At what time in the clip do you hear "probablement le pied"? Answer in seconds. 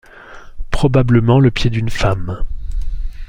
0.71-1.69